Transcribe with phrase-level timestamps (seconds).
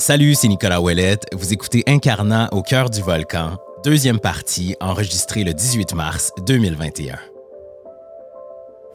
[0.00, 1.26] Salut, c'est Nicolas Ouellette.
[1.34, 7.18] Vous écoutez Incarnat au cœur du volcan, deuxième partie, enregistrée le 18 mars 2021.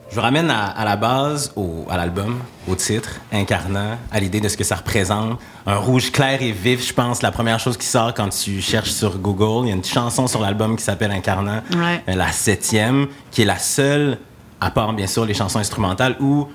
[0.09, 4.49] Je vous ramène à, la base, au, à l'album, au titre, Incarnat, à l'idée de
[4.49, 5.37] ce que ça représente.
[5.67, 8.89] Un rouge clair et vif, je pense, la première chose qui sort quand tu cherches
[8.89, 9.67] sur Google.
[9.67, 13.45] Il y a une chanson sur l'album qui s'appelle Incarnat, euh, la septième, qui est
[13.45, 14.17] la seule,
[14.59, 16.47] à part bien sûr les chansons instrumentales, où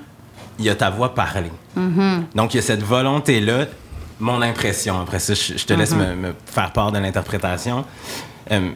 [0.59, 1.53] il y a ta voix parlée.
[1.79, 2.35] Mm-hmm.
[2.35, 3.67] Donc il y a cette volonté-là
[4.21, 6.15] mon impression, après ça, je, te laisse Mhm.
[6.21, 7.85] me, faire part de l'interprétation,
[8.53, 8.71] euh,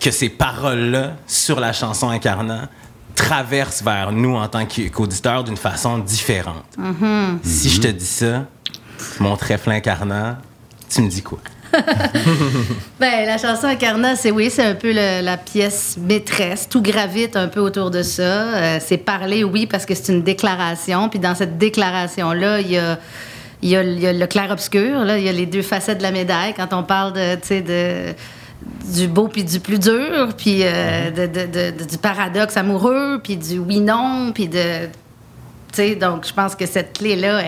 [0.00, 2.68] que ces paroles-là sur la chanson Incarnat
[3.14, 6.64] traversent vers nous en tant qu'auditeurs d'une façon différente.
[6.78, 7.40] Mhm.
[7.42, 8.44] Si je te dis ça,
[9.18, 10.38] mon trèfle incarnat,
[10.88, 11.38] tu me dis quoi?
[13.00, 16.68] Ben, la chanson Incarnat, c'est oui, c'est un peu le- la pièce maîtresse.
[16.68, 18.22] Tout gravite un peu autour de ça.
[18.22, 21.08] Euh, c'est parler, oui, parce que c'est une déclaration.
[21.08, 22.98] Puis dans cette déclaration-là, il y a,
[23.62, 25.04] il y a, il y a le clair-obscur.
[25.04, 25.18] là.
[25.18, 26.54] Il y a les deux facettes de la médaille.
[26.54, 28.14] Quand on parle de,
[28.92, 31.26] du beau puis du plus dur, puis euh, de,
[31.70, 34.86] de- du paradoxe amoureux, puis du oui-non, puis de...
[34.86, 34.90] Tu
[35.74, 37.42] sais, donc je pense que cette clé-là,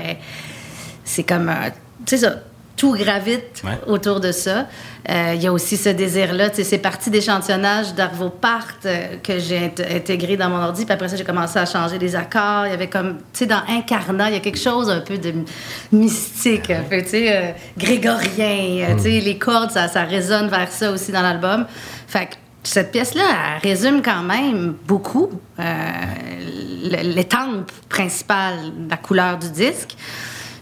[1.04, 1.50] c'est comme
[2.06, 2.36] sais ça,
[2.82, 3.78] tout gravite Ouais.
[3.86, 4.66] autour de ça.
[5.08, 6.48] Euh, Il y a aussi ce désir-là.
[6.52, 10.84] C'est parti d'échantillonnage d'Arvo Part euh, que j'ai int- intégré dans mon ordi.
[10.84, 12.66] Puis après ça, j'ai commencé à changer les accords.
[12.66, 15.16] Il y avait comme, tu sais, dans Incarnat, il y a quelque chose un peu
[15.16, 15.32] de
[15.92, 18.88] mystique, un peu, tu sais, euh, grégorien.
[18.90, 21.66] euh, Tu sais, les cordes, ça, ça résonne vers ça aussi dans l'album.
[22.08, 23.22] Fait que cette pièce-là,
[23.62, 25.30] elle résume quand même beaucoup
[25.60, 25.62] euh,
[26.90, 28.56] le- l'étampe principale,
[28.90, 29.96] la couleur du disque.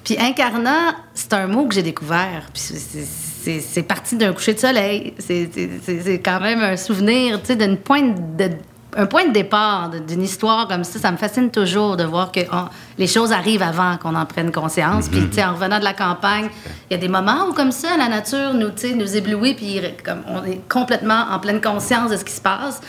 [0.05, 2.45] Puis incarnat, c'est un mot que j'ai découvert.
[2.53, 5.15] Puis c'est- parti d'un coucher de soleil.
[5.19, 8.51] C'est- quand même un souvenir, tu sais, d'une pointe de
[8.97, 12.41] un point de départ d'une histoire comme ça, ça me fascine toujours de voir que
[12.53, 15.09] on- les choses arrivent avant qu'on en prenne conscience.
[15.09, 16.49] Puis, tu sais, en revenant de la campagne,
[16.91, 20.23] il y a des moments où, comme ça, la nature nous, nous éblouit, puis comme
[20.27, 22.81] on est complètement en pleine conscience de ce qui se passe.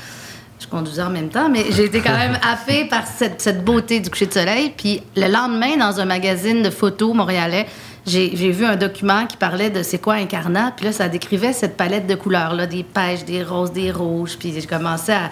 [0.61, 4.11] Je conduisais en même temps, mais j'ai été quand même happée par cette, beauté du
[4.11, 4.71] coucher de soleil.
[4.77, 7.65] Puis le lendemain, dans un magazine de photos montréalais,
[8.05, 10.73] j'ai vu un document qui parlait de c'est quoi incarnat.
[10.77, 14.37] Puis là, ça décrivait cette palette de couleurs-là, des pêches, des roses, des rouges.
[14.37, 15.31] Puis j'ai commencé à,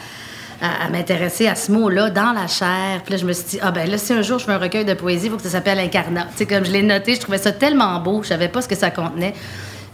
[0.92, 3.02] m'intéresser à ce mot-là dans la chair.
[3.06, 4.58] Puis là, je me suis dit, ah ben là, si un jour je fais un
[4.58, 6.26] recueil de poésie, il faut que ça s'appelle Incarnat.
[6.32, 8.68] Tu sais, comme je l'ai noté, je trouvais ça tellement beau, je savais pas ce
[8.68, 9.36] que ça contenait.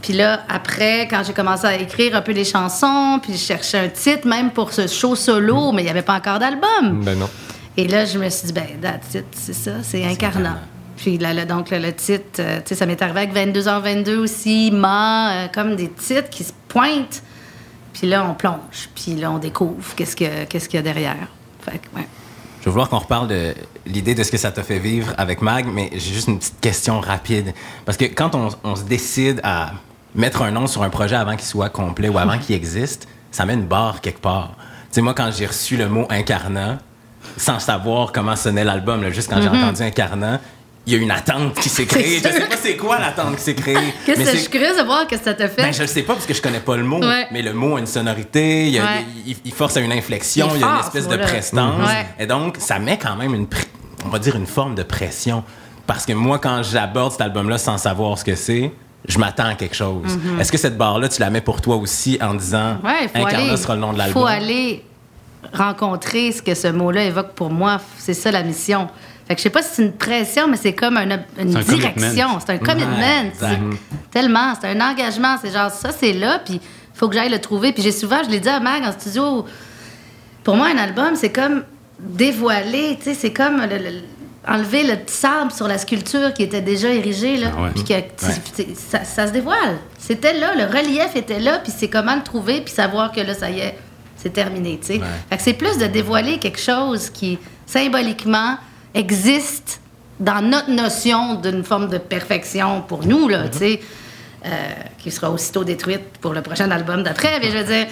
[0.06, 3.80] Puis là, après, quand j'ai commencé à écrire un peu les chansons, puis je cherchais
[3.80, 7.02] un titre même pour ce show solo, mais il n'y avait pas encore d'album.
[7.04, 7.28] Ben non.
[7.76, 10.60] Et là, je me suis dit, ben, that's it, c'est ça, c'est incarnat.
[10.96, 14.18] Puis là, là, donc, le, le titre, euh, tu sais, ça m'est arrivé avec 22h22
[14.18, 17.24] aussi, Ma, euh, comme des titres qui se pointent.
[17.92, 18.90] Puis là, on plonge.
[18.94, 21.28] Puis là, on découvre qu'est-ce que- qu'est-ce qu'il y a derrière.
[21.62, 22.08] Fait que, ouais.
[22.62, 23.56] Je veux vouloir qu'on reparle de
[23.88, 26.60] l'idée de ce que ça t'a fait vivre avec Mag, mais j'ai juste une petite
[26.62, 27.54] question rapide.
[27.86, 29.72] Parce que quand on, on se décide à
[30.16, 33.46] mettre un nom sur un projet avant qu'il soit complet ou avant qu'il existe, ça
[33.46, 34.52] met une barre quelque part.
[34.58, 36.80] Tu sais, moi, quand j'ai reçu le mot incarnat,
[37.38, 40.40] sans savoir comment sonnait l'album, là, juste quand j'ai entendu incarnat,
[40.88, 42.20] il y a une attente qui s'est créée.
[42.20, 43.76] Je sais pas c'est quoi l'attente qui s'est créée.
[44.06, 45.64] Qu'est-ce mais que je suis curieuse de voir que ça t'a fait.
[45.64, 47.26] ben, je le sais pas parce que je connais pas le mot, Ouais.
[47.32, 49.06] mais le mot a une sonorité, il, y a- Ouais.
[49.26, 51.82] il- il force à une inflexion, Il y a une espèce ce de prestance.
[51.88, 52.06] Ouais.
[52.20, 53.48] Et donc, ça met quand même une,
[54.06, 55.44] on va dire une forme de pression.
[55.88, 58.72] Parce que moi, quand j'aborde cet album-là sans savoir ce que c'est,
[59.08, 60.18] je m'attends à quelque chose.
[60.40, 62.78] Est-ce que cette barre-là, tu la mets pour toi aussi en disant.
[62.84, 63.58] Ouais, il faut Incarnat aller.
[63.58, 64.22] sera le nom de l'album?
[64.22, 64.84] faut aller
[65.54, 67.80] rencontrer ce que ce mot-là évoque pour moi.
[67.98, 68.88] C'est ça la mission.
[69.28, 72.28] Fait que je sais pas si c'est une pression, mais c'est comme un- une direction.
[72.40, 73.32] C'est un commitment.
[74.12, 74.54] Tellement.
[74.60, 75.36] C'est un engagement.
[75.42, 77.72] C'est genre, ça, c'est là, puis il faut que j'aille le trouver.
[77.74, 79.46] Puis j'ai souvent, je l'ai dit à Mag en studio,
[80.44, 81.64] pour moi, un album, c'est comme
[82.00, 84.02] dévoiler, tu sais, c'est comme le- le-
[84.48, 87.52] enlever le sable sur la sculpture qui était déjà érigée, là.
[87.56, 87.70] Ah ouais.
[87.74, 87.94] Puis que
[88.76, 89.78] ça, ça se dévoile.
[89.98, 93.34] C'était là, le relief était là, puis c'est comment le trouver, puis savoir que là,
[93.34, 93.78] ça y est,
[94.18, 95.02] c'est terminé, tu sais.
[95.30, 98.58] Fait que c'est plus de dévoiler quelque chose qui, symboliquement,
[98.94, 99.82] existe
[100.20, 103.80] dans notre notion d'une forme de perfection pour nous, là, tu sais,
[104.46, 104.50] euh,
[105.00, 107.88] qui sera aussitôt détruite pour le prochain album d'après, mais je veux dire,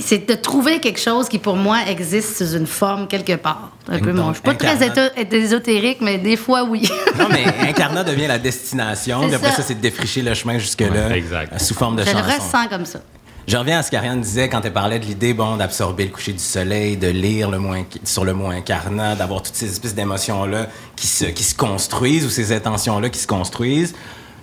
[0.00, 3.72] c'est de trouver quelque chose qui, pour moi, existe sous une forme quelque part.
[3.88, 4.28] Un peu Donc, mon.
[4.30, 6.88] Je suis pas très incarnat- ésotérique, mais des fois, oui.
[7.18, 9.20] Non, mais Incarnat devient la destination.
[9.26, 9.56] Puis après ça.
[9.56, 11.52] ça, c'est de défricher le chemin jusque-là Ouais, exact.
[11.52, 12.34] euh, sous forme de je le chanson.
[12.34, 13.00] ressens comme ça.
[13.48, 16.32] Je reviens à ce qu'Ariane disait quand elle parlait de l'idée bon, d'absorber le coucher
[16.32, 17.58] du soleil, de lire le
[18.04, 22.30] sur le mot incarnat, d'avoir toutes ces espèces d'émotions-là qui se, qui se construisent ou
[22.30, 23.94] ces intentions-là qui se construisent.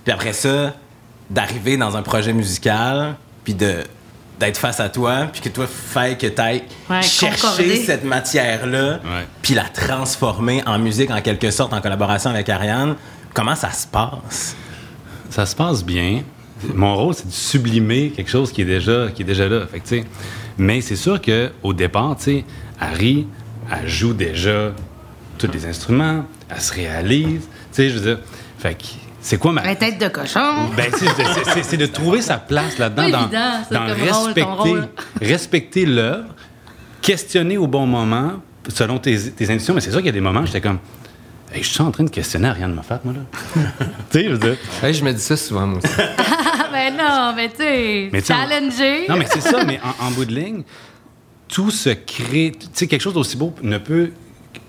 [0.04, 0.74] Puis après ça,
[1.30, 3.76] d'arriver dans un projet musical, puis de
[4.38, 7.76] d'être face à toi, puis que toi, fait que tu ailles Ouais, chercher concorder.
[7.84, 9.00] cette matière-là,
[9.42, 12.94] puis la transformer en musique en quelque sorte, en collaboration avec Ariane.
[13.34, 14.56] Comment ça se passe?
[15.30, 16.22] ça se passe bien.
[16.74, 19.66] Mon rôle, c'est de sublimer quelque chose qui est déjà, qui est déjà là.
[19.70, 20.04] Fait que, tu sais,
[20.56, 22.44] mais c'est sûr qu'au départ, tu sais,
[22.80, 23.26] Harry,
[23.70, 24.72] elle joue déjà
[25.36, 27.42] tous les instruments, elle se réalise.
[27.42, 28.18] Tu sais, je veux dire,
[28.58, 28.84] fait que
[29.20, 29.62] c'est quoi ma.
[29.64, 30.68] La tête de cochon.
[30.76, 34.08] Ben, c'est- c'est- c'est- c'est de trouver sa place là-dedans, dans, évident, dans comme rôle,
[34.08, 34.88] ton respecter, rôle.
[35.20, 36.34] respecter l'œuvre,
[37.02, 38.34] questionner au bon moment,
[38.68, 39.74] selon tes, tes intuitions.
[39.74, 40.78] Mais c'est sûr qu'il y a des moments où j'étais comme.
[41.52, 43.62] Hey, je suis en train de questionner Ariane Moffat, moi, là.
[44.10, 44.56] tu sais, je veux dire.
[44.82, 45.94] Hey, je me dis ça souvent, moi aussi.
[46.70, 49.06] Ben non, mais tu sais, challenger.
[49.08, 50.62] Non, mais c'est ça, mais en, en bout de ligne,
[51.48, 52.52] tout se crée.
[52.60, 54.10] Tu sais, quelque chose d'aussi beau ne peut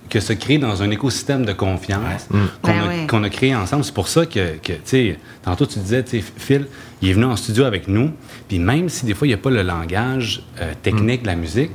[0.10, 2.28] que se créer dans un écosystème de confiance
[2.62, 3.08] qu'on Ben a, oui.
[3.08, 3.84] qu'on a créé ensemble.
[3.84, 6.66] C'est pour ça que, que, tu sais, tantôt tu disais, tu sais, Phil,
[7.02, 8.12] il est venu en studio avec nous,
[8.48, 11.36] puis même si des fois il n'y a pas le langage euh, technique de la
[11.36, 11.72] musique,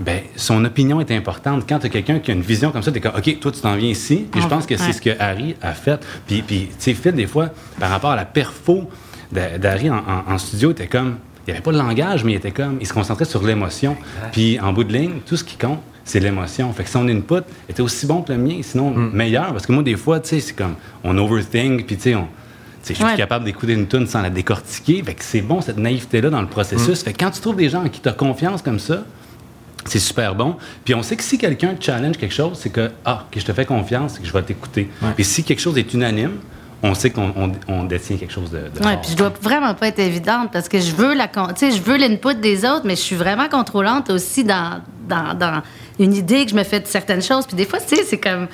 [0.00, 1.64] ben, son opinion est importante.
[1.68, 3.52] Quand tu as quelqu'un qui a une vision comme ça, tu es comme, OK, toi,
[3.52, 4.26] tu t'en viens ici.
[4.30, 6.04] Puis je pense que c'est ce que Harry a fait.
[6.26, 8.90] Puis, puis tu sais, Phil, des fois, par rapport à la perfo
[9.30, 11.16] d'Harry en, en- en studio, il était comme,
[11.46, 13.96] il n'y avait pas de langage, mais il était comme, il se concentrait sur l'émotion.
[14.32, 16.72] Puis en bout de ligne, tout ce qui compte, c'est l'émotion.
[16.72, 19.52] Fait que son input était aussi bon que le mien, sinon meilleur.
[19.52, 22.26] Parce que moi, des fois, tu sais, c'est comme, on overthink, puis tu sais, on.
[22.84, 23.14] Je suis Ouais.
[23.16, 25.02] capable d'écouter une tune sans la décortiquer.
[25.04, 27.02] Fait que c'est bon, cette naïveté-là dans le processus.
[27.04, 29.04] Fait que quand tu trouves des gens en qui tu as confiance comme ça,
[29.84, 30.56] c'est super bon.
[30.84, 33.44] Puis on sait que si quelqu'un te challenge quelque chose, c'est que, ah, que je
[33.44, 34.90] te fais confiance, c'est que je vais t'écouter.
[35.16, 36.32] Et si quelque chose est unanime,
[36.84, 39.74] on sait qu'on on- on détient quelque chose de, de Ouais, puis je dois vraiment
[39.74, 43.14] pas être évidente parce que je veux la je l'input des autres, mais je suis
[43.14, 45.62] vraiment contrôlante aussi dans, dans, dans
[45.98, 47.46] une idée que je me fais de certaines choses.
[47.46, 48.48] Puis des fois, tu sais, c'est comme.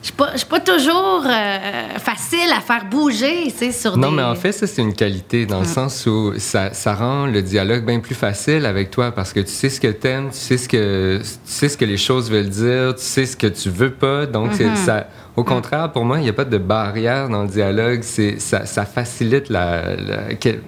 [0.00, 1.58] Je je suis pas toujours euh,
[1.98, 4.16] facile à faire bouger, tu sais, sur Non, des.
[4.16, 7.42] mais en fait, ça, c'est une qualité dans le sens où ça, ça rend le
[7.42, 10.56] dialogue bien plus facile avec toi parce que tu sais ce que t'aimes, tu sais
[10.56, 13.70] ce que, tu sais ce que les choses veulent dire, tu sais ce que tu
[13.70, 14.24] veux pas.
[14.26, 17.48] Donc, c'est- ça, au contraire, pour moi, il n'y a pas de barrière dans le
[17.48, 18.00] dialogue.
[18.02, 19.96] C'est, ça, ça facilite la.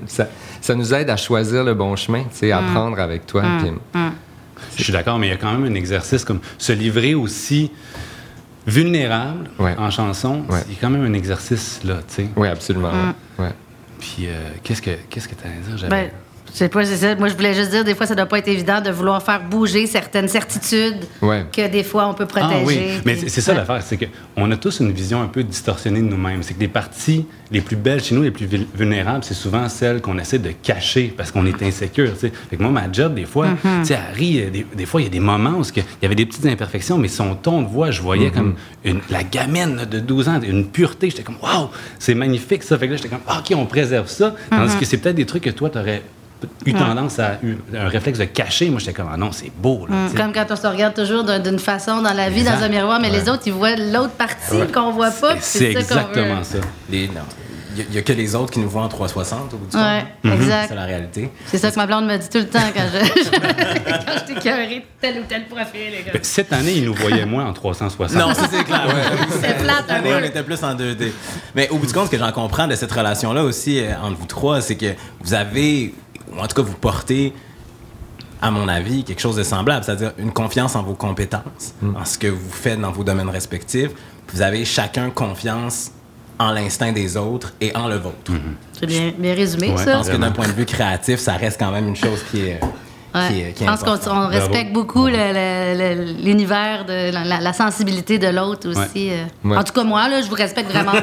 [0.08, 0.26] ça,
[0.60, 3.42] ça nous aide à choisir le bon chemin, tu sais, à prendre avec toi.
[3.60, 4.00] puis-
[4.76, 7.70] Je suis d'accord, mais il y a quand même un exercice comme se livrer aussi
[8.66, 9.74] vulnérable Ouais.
[9.78, 10.44] en chanson.
[10.48, 10.60] Ouais.
[10.68, 12.28] Il y a quand même un exercice là, tu sais.
[12.36, 12.90] Oui, absolument.
[13.38, 13.44] ouais.
[13.46, 13.52] Ouais.
[13.98, 15.34] Puis euh, qu'est-ce que qu'est-ce que
[15.66, 15.76] dire?
[15.78, 16.10] J'avais- Ben,
[16.52, 17.14] je sais pas, c'est ça.
[17.16, 19.40] Moi, je voulais juste dire, des fois, ça doit pas être évident de vouloir faire
[19.42, 21.44] bouger certaines certitudes Ouais.
[21.52, 22.54] que des fois, on peut protéger.
[22.60, 23.58] Ah oui, mais puis- c'est c'est ça Ouais.
[23.58, 23.98] l'affaire, c'est
[24.36, 26.42] qu'on a tous une vision un peu distorsionnée de nous-mêmes.
[26.42, 29.68] C'est que les parties les plus belles chez nous, les plus vul- vulnérables, c'est souvent
[29.68, 32.12] celles qu'on essaie de cacher parce qu'on est insécure.
[32.14, 32.32] tu sais.
[32.50, 33.80] Fait que moi, ma job, des fois, Mm-hmm.
[33.80, 35.80] tu sais, Harry, euh, des, des fois, il y a des moments où ce que-
[35.80, 38.54] il y avait des petites imperfections, mais son ton de voix, je voyais comme
[38.84, 41.10] une, la gamine là, de 12 ans, une pureté.
[41.10, 41.68] J'étais comme, waouh,
[41.98, 42.78] c'est magnifique ça.
[42.78, 44.34] Fait que là, j'étais comme, Ah, OK, on préserve ça.
[44.50, 44.78] Tandis Mm-hmm.
[44.78, 46.02] que c'est peut-être des trucs que toi, tu aurais
[46.66, 48.70] eu tendance à eu un réflexe de cacher.
[48.70, 49.86] Moi, j'étais comme, ah non, c'est beau.
[49.88, 50.16] Là, sais.
[50.16, 52.58] Comme quand on se regarde toujours d'un- d'une façon dans la vie, Exact.
[52.58, 55.36] dans un miroir, mais les autres, ils voient l'autre partie qu'on voit pas.
[55.40, 56.58] C'est exactement ça.
[56.90, 57.20] Les- non.
[57.76, 60.04] Il n'y a, que les autres qui nous voient en 360 au bout du Ouais,
[60.24, 60.32] compte.
[60.32, 60.66] exact.
[60.70, 61.30] C'est la réalité.
[61.46, 64.82] C'est ça que ma blonde me dit tout le temps quand je, quand je de
[65.00, 65.80] tel ou tel profil.
[65.96, 66.10] les gars.
[66.12, 68.18] Ben, Cette année, il nous voyait moins en 360.
[68.20, 68.82] Non, ça c'est clair.
[69.40, 71.12] C'est plate, Cette année, un on était plus en 2D.
[71.54, 74.18] Mais au bout du compte, ce que j'en comprends de cette relation-là aussi euh, entre
[74.18, 75.94] vous trois, c'est que vous avez,
[76.34, 77.32] ou en tout cas, vous portez,
[78.42, 82.16] à mon avis, quelque chose de semblable, c'est-à-dire une confiance en vos compétences, en ce
[82.18, 83.90] que vous faites dans vos domaines respectifs.
[84.32, 85.90] Vous avez chacun confiance
[86.38, 88.32] en l'instinct des autres et en le vôtre.
[88.72, 89.76] C'est bien, bien résumé, Ouais.
[89.78, 89.92] Je ça.
[89.98, 92.60] pense que d'un point de vue créatif, ça reste quand même une chose qui est,
[93.14, 93.26] Ouais.
[93.28, 98.18] qui est, qui est je pense qu'on respecte beaucoup l'univers, de la, la- la sensibilité
[98.18, 99.10] de l'autre aussi.
[99.10, 99.24] euh.
[99.44, 99.56] Ouais.
[99.58, 100.92] En tout cas, moi, là, je vous respecte vraiment.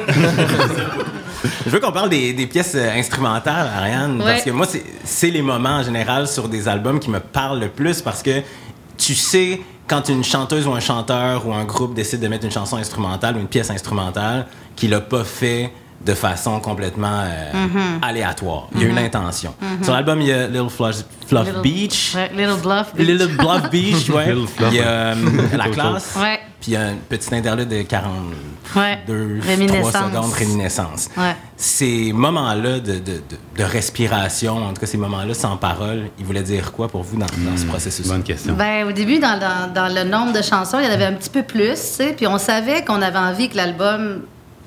[1.64, 4.44] Je veux qu'on parle des, des pièces euh, instrumentales, Ariane, parce Ouais.
[4.44, 4.66] que moi,
[5.04, 8.42] c'est- les moments en général sur des albums qui me parlent le plus parce que
[8.96, 12.50] tu sais quand une chanteuse ou un chanteur ou un groupe décide de mettre une
[12.52, 15.72] chanson instrumentale ou une pièce instrumentale qu'il l'a pas fait
[16.04, 18.02] de façon complètement euh, Mm-hmm.
[18.08, 18.68] aléatoire.
[18.74, 19.54] Il y a une intention.
[19.82, 22.14] Sur l'album, il y a Little Fluff, Fluff Little- Beach.
[22.14, 22.94] Ouais, Little Bluff.
[22.94, 23.06] Beach.
[23.08, 24.26] Little Bluff Beach, ouais.
[24.32, 25.14] Little Fluff, il y a euh,
[25.56, 26.16] La Classe.
[26.20, 26.40] Ouais.
[26.60, 28.34] Puis il y a un petit interlude de 42,
[28.74, 28.98] Ouais.
[29.06, 29.92] 3 Réminiscence.
[29.92, 31.08] secondes, réminiscence.
[31.16, 31.36] Ouais.
[31.56, 33.22] Ces moments-là de, de, de,
[33.56, 37.16] de respiration, en tout cas ces moments-là sans parole, ils voulaient dire quoi pour vous
[37.16, 38.54] dans, dans ce processus Bonne question.
[38.54, 41.12] Ben, au début, dans, dans- dans le nombre de chansons, il y en avait un
[41.14, 44.22] petit peu plus, puis on savait qu'on avait envie que l'album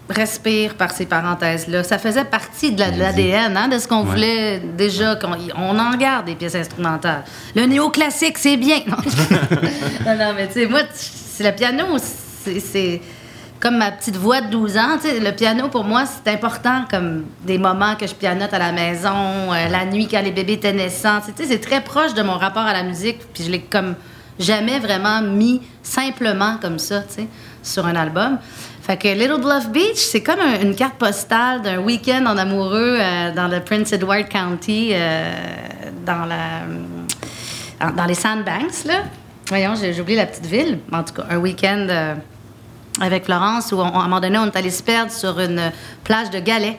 [0.09, 1.83] respire par ces parenthèses-là.
[1.83, 4.09] Ça faisait partie de la- de l'ADN, hein, de ce qu'on Ouais.
[4.11, 7.23] voulait déjà, qu'on on en garde des pièces instrumentales.
[7.55, 8.79] Le néoclassique, c'est bien.
[8.87, 10.81] non, non, mais tu sais, moi,
[11.41, 13.01] c'est le piano, c'est-
[13.59, 17.59] comme ma petite voix de 12 ans, le piano pour moi c'est important comme des
[17.59, 19.13] moments que je pianote à la maison,
[19.53, 22.73] euh, la nuit quand les bébés étaient naissants, c'est très proche de mon rapport à
[22.73, 23.93] la musique, puis je l'ai comme
[24.39, 27.27] jamais vraiment mis simplement comme ça, tu
[27.61, 28.39] sur un album.
[28.81, 32.97] Fait que Little Bluff Beach, c'est comme un- une carte postale d'un week-end en amoureux
[32.99, 35.31] euh, dans le Prince Edward County, euh,
[36.03, 36.27] dans
[37.95, 39.03] dans les Sandbanks, là.
[39.51, 40.79] Voyons, j'ai oublié la petite ville.
[40.93, 42.15] En tout cas, un week-end euh,
[43.01, 45.73] avec Florence où, à un moment donné, on est allé se perdre sur une
[46.05, 46.77] plage de galets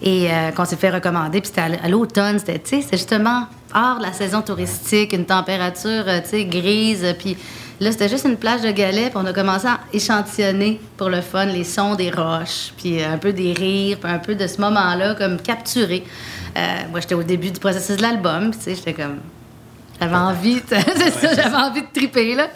[0.00, 1.42] et euh, qu'on s'est fait recommander.
[1.42, 6.20] Puis c'était à, l'automne, c'était, c'était justement hors de la saison touristique, une température, euh,
[6.22, 7.14] tu sais, grise.
[7.18, 7.36] Puis
[7.78, 9.10] là, c'était juste une plage de galets.
[9.10, 13.18] Puis on a commencé à échantillonner pour le fun les sons des roches, puis un
[13.18, 16.02] peu des rires, puis un peu de ce moment-là, comme capturé.
[16.90, 19.18] Moi, j'étais au début du processus de l'album, tu sais, j'étais comme...
[20.00, 22.48] J'avais envie, de- c'est ça, j'avais envie de triper, là.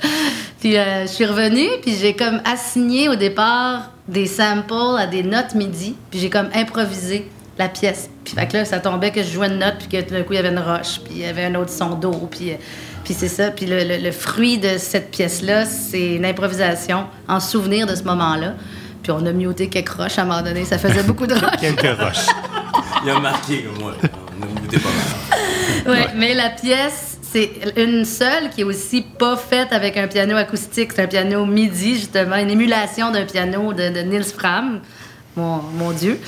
[0.61, 5.23] Puis euh, je suis revenue, puis j'ai comme assigné au départ des samples à des
[5.23, 8.09] notes midi, puis j'ai comme improvisé la pièce.
[8.25, 10.23] Puis fait que là, ça tombait que je jouais une note, puis que tout d'un
[10.23, 12.51] coup, il y avait une roche, puis il y avait un autre son d'eau, puis,
[12.53, 12.57] euh,
[13.05, 13.51] puis c'est ça.
[13.51, 18.03] Puis le, le- le fruit de cette pièce-là, c'est une improvisation en souvenir de ce
[18.03, 18.55] moment-là.
[19.03, 21.61] Puis on a muté quelques roches à un moment donné, ça faisait beaucoup de roches.
[21.61, 22.27] Quelques roches.
[23.05, 23.95] Il a marqué comme moi.
[24.03, 25.97] On a goûté pas mal.
[25.97, 30.37] Oui, mais la pièce, c'est une seule qui est aussi pas faite avec un piano
[30.37, 30.93] acoustique.
[30.95, 34.81] C'est un piano MIDI, justement, une émulation d'un piano de, de Niels Fram.
[35.37, 36.19] Mon, mon Dieu.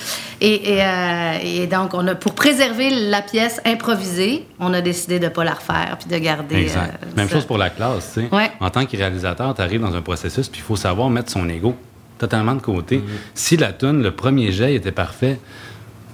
[0.41, 5.19] Et, et, euh, et donc, on a, pour préserver la pièce improvisée, on a décidé
[5.19, 6.55] de ne pas la refaire puis de garder.
[6.55, 7.03] Exact.
[7.03, 7.35] euh, Même ça.
[7.35, 8.29] chose pour la classe, tu sais.
[8.33, 8.53] Ouais.
[8.61, 11.49] En tant que réalisateur, tu arrives dans un processus, puis il faut savoir mettre son
[11.49, 11.75] ego
[12.19, 12.99] totalement de côté.
[12.99, 13.03] Mm-hmm.
[13.35, 15.41] Si la tune, le premier jet était parfait,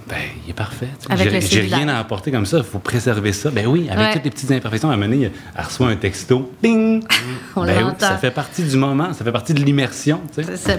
[0.08, 0.88] ben, il est parfait.
[1.40, 2.58] J'ai rien à apporter comme ça.
[2.58, 3.50] Il faut préserver ça.
[3.50, 4.12] Ben oui, avec Ouais.
[4.12, 6.52] toutes les petites imperfections, à un moment donné, elle reçoit un texto.
[6.62, 7.02] Ding!
[7.56, 10.20] On ben oui, ça fait partie du moment, ça fait partie de l'immersion.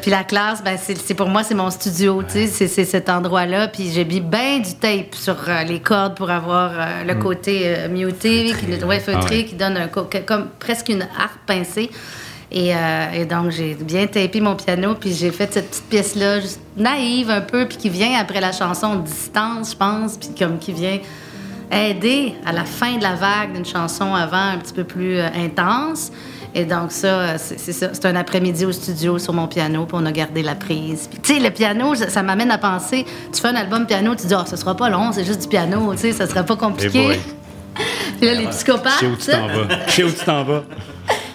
[0.02, 3.68] Puis la classe, ben, c'est pour moi, c'est mon studio, c'est- cet endroit-là.
[3.68, 7.64] Puis j'ai mis bien du tape sur euh, les cordes pour avoir euh, le côté
[7.66, 11.90] euh, muté, qui, ouais, feutré, Ah qui donne un comme presque une harpe pincée.
[12.52, 16.40] Et, euh, et donc, j'ai bien tapé mon piano, puis j'ai fait cette petite pièce-là,
[16.40, 20.58] juste naïve un peu, puis qui vient après la chanson Distance, je pense, puis comme
[20.58, 21.00] qui vient
[21.72, 25.28] aider à la fin de la vague d'une chanson avant un petit peu plus euh,
[25.36, 26.12] intense.
[26.56, 27.90] Et donc, ça, euh, c'est ça.
[27.92, 31.10] C'est un après-midi au studio sur mon piano, puis on a gardé la prise.
[31.12, 34.16] Puis, tu sais, le piano, ça, ça m'amène à penser tu fais un album piano,
[34.16, 36.44] tu dis, ah, ce sera pas long, c'est juste du piano, tu sais, ça sera
[36.44, 37.20] pas compliqué.
[38.20, 38.94] puis là, les psychopathes.
[39.02, 39.86] Je sais où tu t'en vas?
[39.88, 40.64] Je sais où tu t'en vas?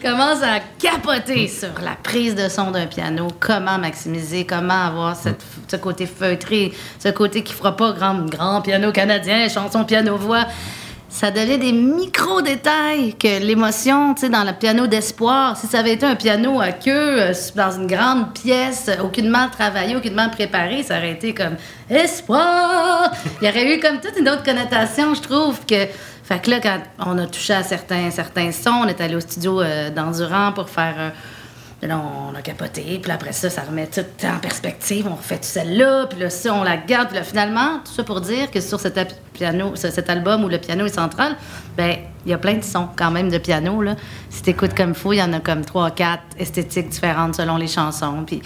[0.02, 5.42] Commence à capoter sur la prise de son d'un piano, comment maximiser, comment avoir cette-
[5.68, 10.44] ce côté feutré, ce côté qui fera pas grand, grand piano canadien, chanson piano-voix.
[11.08, 15.92] Ça devient des micro-détails que l'émotion, tu sais, dans le piano d'espoir, si ça avait
[15.92, 20.96] été un piano à queue, euh, dans une grande pièce, aucunement travaillé, aucunement préparé, ça
[20.96, 21.56] aurait été comme
[21.90, 23.12] espoir.
[23.42, 25.86] Il y aurait eu comme toute une autre connotation, je trouve, que
[26.22, 29.20] fait que là, quand on a touché à certains, certains sons, on est allé au
[29.20, 30.94] studio euh, d'Endurant pour faire.
[30.98, 31.10] euh,
[31.84, 35.06] là, on a capoté, puis après ça, ça remet tout en perspective.
[35.10, 37.08] On refait tout celle-là, puis là, ça, on la garde.
[37.08, 39.00] Puis là, finalement, tout ça pour dire que sur cet,
[39.32, 41.36] piano, ce- cet album où le piano est central,
[41.76, 43.82] ben il y a plein de sons quand même de piano.
[43.82, 43.96] Là.
[44.30, 47.56] Si tu écoutes comme fou, il y en a comme trois, quatre esthétiques différentes selon
[47.56, 48.22] les chansons.
[48.24, 48.42] Puis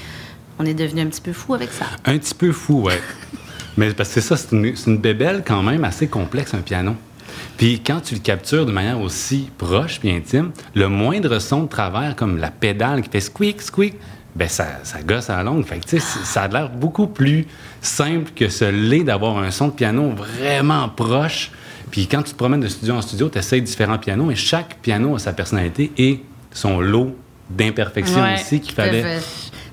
[0.58, 1.84] on est devenu un petit peu fou avec ça.
[2.06, 3.02] Un petit peu fou, ouais.
[3.76, 6.62] Mais parce que c'est ça, c'est une, c'est une bébelle quand même assez complexe, un
[6.62, 6.96] piano.
[7.56, 11.68] Puis quand tu le captures de manière aussi proche puis intime, le moindre son de
[11.68, 13.94] travers, comme la pédale qui fait squeak, squeak,
[14.34, 15.64] ben ça, ça gosse à la longue.
[15.64, 17.46] Fait que, ça a l'air beaucoup plus
[17.80, 21.50] simple que ce l'est d'avoir un son de piano vraiment proche.
[21.90, 24.76] Puis quand tu te promènes de studio en studio, tu essaies différents pianos et chaque
[24.82, 27.16] piano a sa personnalité et son lot
[27.48, 29.20] d'imperfections Ouais, aussi qu'il fallait.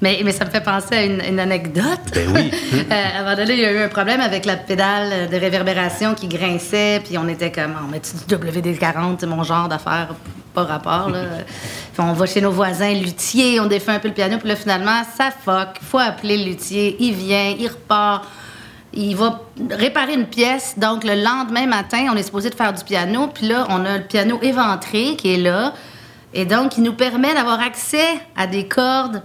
[0.02, 2.02] Mais, mais ça me fait penser à une, une anecdote.
[2.14, 2.52] Ben oui.
[2.74, 5.38] Euh, à un moment donné, il y a eu un problème avec la pédale de
[5.38, 10.10] réverbération qui grinçait, puis on était comme, on met du WD-40, c'est mon genre d'affaire,
[10.54, 11.20] pas rapport, là.
[11.94, 14.56] Puis on va chez nos voisins luthiers, on défait un peu le piano, puis là,
[14.56, 18.26] finalement, ça fuck, faut appeler le luthier, il vient, il repart.
[18.96, 20.76] Il va réparer une pièce.
[20.78, 23.28] Donc, le lendemain matin, on est supposé de faire du piano.
[23.28, 25.74] Puis là, on a le piano éventré qui est là.
[26.32, 29.24] Et donc, il nous permet d'avoir accès à des cordes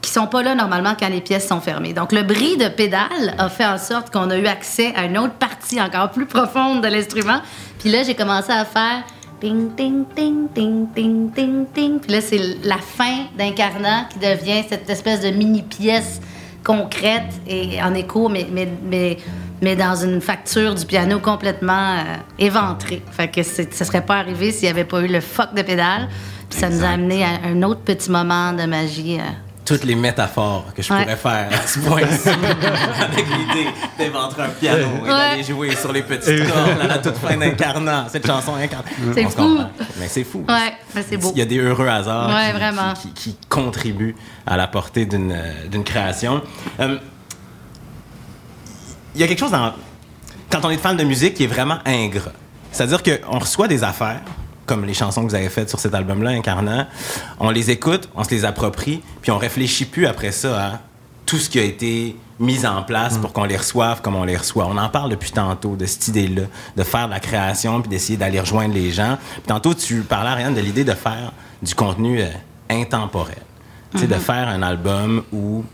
[0.00, 1.92] qui sont pas là normalement quand les pièces sont fermées.
[1.92, 5.18] Donc, le bris de pédale a fait en sorte qu'on a eu accès à une
[5.18, 7.40] autre partie encore plus profonde de l'instrument.
[7.78, 9.04] Puis là, j'ai commencé à faire
[9.40, 12.00] ting, ting, ting, ting, ting, ting, ting.
[12.00, 16.20] Puis là, c'est la fin d'Incarnat qui devient cette espèce de mini-pièce
[16.64, 19.16] concrète et en écho, mais, mais, mais,
[19.62, 23.02] mais dans une facture du piano complètement euh, éventrée.
[23.10, 26.08] Fait que ça serait pas arrivé s'il n'y avait pas eu le fuck de pédale.
[26.48, 29.94] Puis ça nous a amené à un autre petit moment de magie euh, toutes les
[29.94, 32.28] métaphores que je pourrais faire à ce point-ci
[33.00, 37.16] avec l'idée d'inventer un piano et d'aller jouer sur les petites cordes à la toute
[37.16, 38.06] fin d'Incarnat.
[38.10, 38.82] Cette chanson incarne.
[39.14, 39.60] C'est fou.
[40.00, 40.44] Mais c'est fou.
[40.48, 41.30] Ouais, c'est beau.
[41.36, 42.94] Il y a des heureux hasards ouais, qui, vraiment.
[42.94, 46.42] Qui, qui, contribuent à la portée d'une création.
[46.80, 46.98] Euh,
[49.14, 49.72] il y a quelque chose dans...
[50.50, 52.32] Quand on est fan de musique qui est vraiment ingrat.
[52.72, 54.22] C'est-à-dire qu'on reçoit des affaires,
[54.70, 56.86] comme les chansons que vous avez faites sur cet album-là, Incarnat,
[57.40, 60.80] on les écoute, on se les approprie, puis on réfléchit plus après ça à
[61.26, 64.36] tout ce qui a été mis en place pour qu'on les reçoive comme on les
[64.36, 64.66] reçoit.
[64.66, 66.42] On en parle depuis tantôt de cette idée-là,
[66.76, 69.18] de faire de la création puis d'essayer d'aller rejoindre les gens.
[69.32, 72.28] Puis tantôt, tu parlais, Ariane, de l'idée de faire du contenu euh,
[72.70, 73.42] intemporel.
[73.90, 75.64] Tu sais, de faire un album où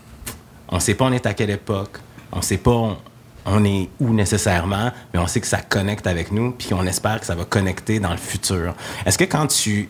[0.70, 1.98] on sait pas on est à quelle époque,
[2.32, 2.96] on sait pas on,
[3.46, 7.20] on est où nécessairement, mais on sait que ça connecte avec nous, puis on espère
[7.20, 8.74] que ça va connecter dans le futur.
[9.06, 9.88] Est-ce que quand tu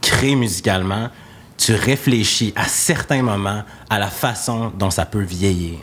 [0.00, 1.08] crées musicalement,
[1.56, 5.78] tu réfléchis à certains moments à la façon dont ça peut vieillir?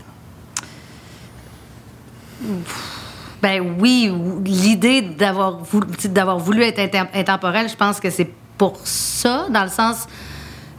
[3.41, 4.11] Ben oui,
[4.45, 10.07] l'idée d'avoir voulu, être intemporel, je pense que c'est pour ça, dans le sens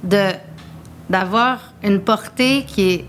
[0.02, 0.32] de
[1.08, 3.04] d'avoir une portée qui est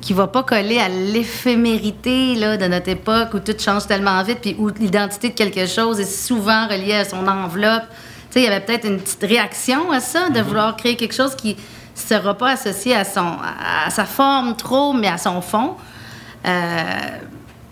[0.00, 4.38] qui va pas coller à l'éphémérité là, de notre époque où tout change tellement vite,
[4.40, 7.84] puis où l'identité de quelque chose est souvent reliée à son enveloppe.
[8.30, 10.42] Tu sais, il y avait peut-être une petite réaction à ça, de mm-hmm.
[10.42, 11.56] vouloir créer quelque chose qui
[11.94, 13.36] sera pas associé à, son,
[13.86, 15.76] à sa forme trop, mais à son fond.
[16.46, 16.82] Euh,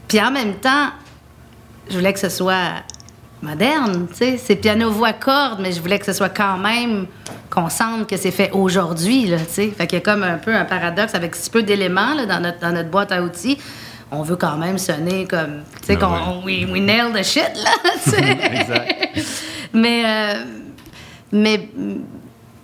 [0.06, 0.88] puis en même temps,
[1.88, 2.82] je voulais que ce soit
[3.42, 4.36] moderne, tu sais.
[4.36, 7.06] C'est piano-voix corde, mais je voulais que ce soit quand même
[7.50, 9.68] qu'on sente que c'est fait aujourd'hui, là, tu sais.
[9.68, 12.40] Fait qu'il y a comme un peu un paradoxe avec si peu d'éléments là, dans,
[12.40, 13.58] notre, dans notre boîte à outils.
[14.10, 17.50] On veut quand même sonner comme, tu sais, ben qu'on we, we, nail the shit,
[17.62, 18.38] là, tu sais.
[18.42, 19.18] exact.
[19.72, 20.44] mais, euh,
[21.32, 21.68] mais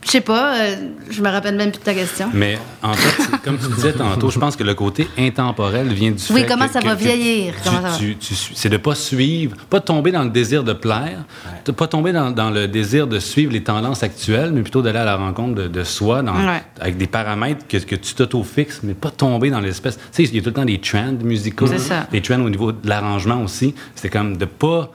[0.05, 0.77] je sais pas, euh,
[1.11, 2.29] je me rappelle même plus de ta question.
[2.35, 6.19] Mais en fait, comme tu disais tantôt, je pense que le côté intemporel vient du
[6.19, 6.35] fait.
[6.35, 6.95] Oui, comment ça va?
[6.95, 7.55] vieillir?
[8.55, 11.25] c'est de pas suivre, pas tomber dans le désir de plaire,
[11.65, 15.05] de pas tomber dans, le désir de suivre les tendances actuelles, mais plutôt d'aller à
[15.05, 16.35] la rencontre de, soi dans,
[16.81, 19.97] avec des paramètres que, que tu t'auto-fixes, mais pas tomber dans l'espèce.
[19.97, 21.67] Tu sais, il y a tout le temps des trends musicaux,
[22.13, 23.75] des trends au niveau de l'arrangement aussi.
[23.95, 24.91] C'est comme de pas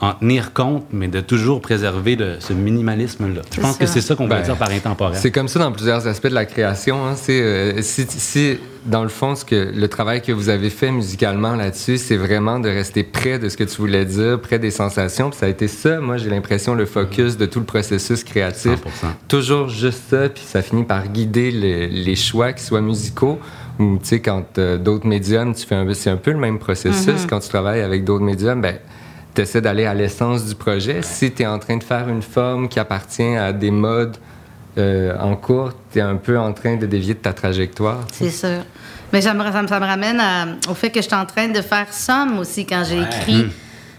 [0.00, 3.42] en tenir compte, mais de toujours préserver ce minimalisme-là.
[3.52, 5.16] Je pense que c'est ça qu'on veut ben, dire par intemporel.
[5.16, 7.04] C'est comme ça dans plusieurs aspects de la création.
[7.04, 7.14] Hein.
[7.16, 11.56] C'est euh, si, dans le fond, ce que le travail que vous avez fait musicalement
[11.56, 15.30] là-dessus, c'est vraiment de rester près de ce que tu voulais dire, près des sensations.
[15.30, 18.72] Puis ça a été ça, moi, j'ai l'impression, le focus de tout le processus créatif.
[18.72, 18.76] 100%.
[19.26, 23.40] Toujours juste ça, puis ça finit par guider les choix, qui soient musicaux
[23.78, 26.58] ou, tu sais, quand euh, d'autres médiums, tu fais un, c'est un peu le même
[26.58, 27.06] processus.
[27.08, 27.26] Mm-hmm.
[27.28, 28.76] Quand tu travailles avec d'autres médiums, ben
[29.38, 31.00] tu essaies d'aller à l'essence du projet.
[31.02, 34.16] Si tu es en train de faire une forme qui appartient à des modes
[34.76, 38.00] euh, en cours, tu es un peu en train de dévier de ta trajectoire.
[38.12, 38.64] C'est sûr.
[39.12, 40.20] Mais ça me, ça me ramène
[40.68, 43.44] au fait que je suis en train de faire somme aussi quand j'ai écrit.
[43.44, 43.50] Hmm.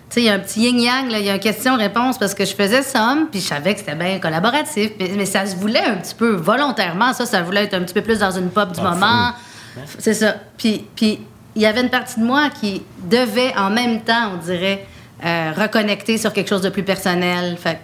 [0.10, 2.44] Tu sais, il y a un petit yin-yang, il y a une question-réponse parce que
[2.44, 5.96] je faisais somme, puis je savais que c'était bien collaboratif, mais, ça se voulait un
[5.96, 7.14] petit peu volontairement.
[7.14, 9.32] Ça, ça voulait être un petit peu plus dans une pop du ah, moment.
[10.00, 10.36] C'est ça.
[10.58, 11.20] Puis, puis
[11.56, 14.86] il y avait une partie de moi qui devait en même temps, on dirait,
[15.24, 17.58] euh, reconnecter sur quelque chose de plus personnel.
[17.58, 17.80] Fait,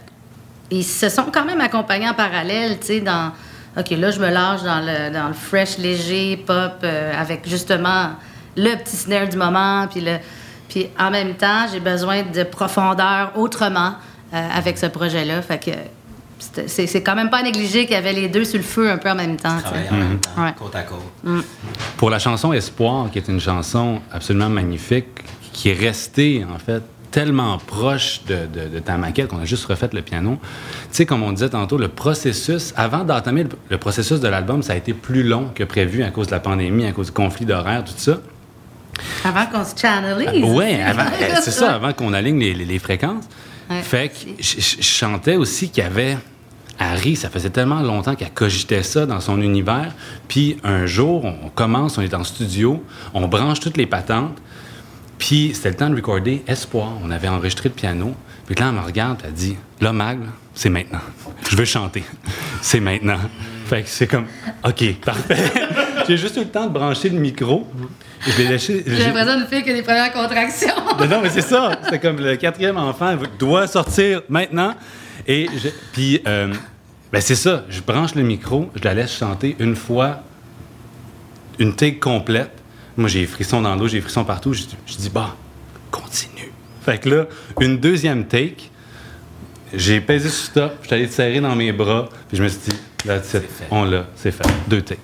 [0.72, 3.32] ils se sont quand même accompagnés en parallèle, tu sais, dans...
[3.78, 8.12] OK, là, je me lâche dans le, dans le fresh, léger, pop, euh, avec justement
[8.56, 10.18] le petit snare du moment, puis le...
[10.70, 13.94] Puis en même temps, j'ai besoin de profondeur autrement
[14.34, 15.42] euh, avec ce projet-là.
[15.42, 15.72] Fait que
[16.68, 19.10] c'est quand même pas négligé qu'il y avait les deux sur le feu un peu
[19.10, 19.58] en même temps.
[19.92, 21.00] En même temps, côte à côte.
[21.24, 21.42] Mm.
[21.98, 26.84] Pour la chanson Espoir, qui est une chanson absolument magnifique, qui est restée, en fait,
[27.16, 30.38] tellement proche de, ta maquette qu'on a juste refait le piano.
[30.42, 34.74] Tu sais, comme on disait tantôt, le processus, avant d'entamer le, processus de l'album, ça
[34.74, 37.46] a été plus long que prévu à cause de la pandémie, à cause du conflit
[37.46, 38.18] d'horaire, tout ça.
[39.24, 40.44] Avant qu'on se channelise.
[40.44, 40.66] oui,
[41.42, 43.24] c'est ça, avant qu'on aligne les, fréquences.
[43.70, 46.18] Fait que je, chantais aussi qu'il y avait
[46.80, 49.94] Harry, ça faisait tellement longtemps qu'elle cogitait ça dans son univers.
[50.28, 54.38] Puis un jour, on commence, on est en studio, on branche toutes les patentes.
[55.18, 56.92] Puis c'était le temps de recorder Espoir.
[57.04, 58.16] On avait enregistré le piano.
[58.46, 60.20] Puis là, elle me regarde, elle dit Là, Mag,
[60.54, 61.02] c'est maintenant.
[61.50, 62.04] Je veux chanter.
[62.62, 63.20] C'est maintenant.
[63.66, 64.28] Fait que c'est comme
[64.64, 65.52] OK, parfait.
[66.08, 67.68] J'ai juste eu le temps de brancher le micro.
[68.38, 70.76] J'ai l'impression de faire que des premières contractions.
[71.10, 71.80] non, mais c'est ça.
[71.90, 74.76] C'est comme le quatrième enfant doit sortir maintenant.
[75.28, 75.48] Et
[75.94, 76.54] puis, euh,
[77.12, 77.66] ben c'est ça.
[77.70, 80.22] Je branche le micro, je la laisse chanter une fois,
[81.60, 82.52] une take complète.
[82.98, 84.54] Moi, j'ai frissons dans l'eau, j'ai frissons partout.
[84.54, 84.64] Je,
[84.98, 85.36] dis, bah,
[85.92, 86.52] continue.
[86.84, 87.26] Fait que là,
[87.60, 88.70] une deuxième take,
[89.74, 92.48] j'ai pesé sur stop, je suis allé te serrer dans mes bras, puis je me
[92.48, 93.20] suis dit, là,
[93.72, 94.48] on l'a, c'est fait.
[94.68, 95.00] Deux takes.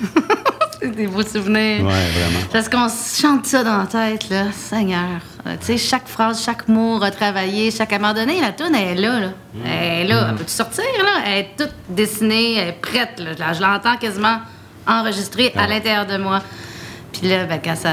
[0.80, 1.84] C'est des beaux souvenirs.
[1.84, 2.38] Ouais, vraiment.
[2.52, 4.44] Parce qu'on chante ça dans la tête, là.
[4.52, 5.20] Seigneur.
[5.44, 7.92] Euh, tu sais, chaque phrase, chaque mot retravaillé, chaque...
[7.92, 9.28] À donné, la toune, elle est là, là.
[9.64, 10.28] Elle est là.
[10.30, 11.22] Elle peut-tu sortir, là?
[11.26, 13.34] Elle est toute dessinée, elle est prête, là.
[13.36, 14.38] Là, Je l'entends quasiment
[14.86, 16.42] enregistrée à l'intérieur de moi.
[17.12, 17.90] Puis là, ben, quand ça...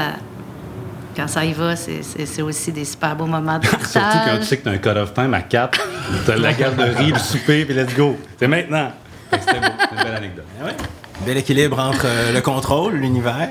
[1.16, 3.86] Quand ça y va, c'est- aussi des super beaux moments de partage.
[3.90, 5.80] Surtout quand tu sais que tu as un cut-off time à 4,
[6.26, 8.16] tu as la garderie, le souper, puis let's go.
[8.38, 8.90] C'est maintenant.
[9.32, 10.44] C'était une belle anecdote.
[10.60, 10.76] Ah ouais.
[11.24, 13.48] Bel équilibre entre euh, le contrôle, l'univers,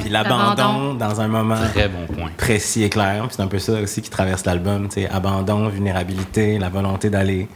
[0.00, 2.30] puis l'abandon dans un moment Très bon point.
[2.36, 3.24] précis et clair.
[3.30, 7.48] C'est un peu ça aussi qui traverse l'album, abandon, vulnérabilité, la volonté d'aller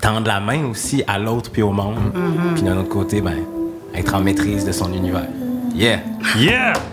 [0.00, 2.12] tendre la main aussi à l'autre puis au monde.
[2.56, 3.36] Puis d'un autre côté, ben,
[3.94, 5.28] être en maîtrise de son univers.
[5.74, 6.02] Yeah!
[6.36, 6.91] Yeah!